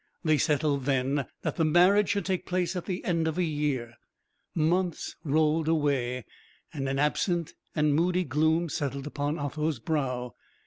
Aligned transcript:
They 0.23 0.39
settled, 0.39 0.85
then, 0.85 1.27
that 1.43 1.57
the 1.57 1.63
marriage 1.63 2.09
should 2.09 2.25
take 2.25 2.47
place 2.47 2.75
at 2.75 2.85
the 2.85 3.05
end 3.05 3.27
of 3.27 3.37
a 3.37 3.43
year. 3.43 3.93
Months 4.55 5.15
rolled 5.23 5.67
away, 5.67 6.25
and 6.73 6.89
an 6.89 6.97
absent 6.97 7.53
and 7.75 7.93
moody 7.93 8.23
gloom 8.23 8.67
settled 8.67 9.05
upon 9.05 9.37
Otho's 9.37 9.77
brow. 9.77 10.33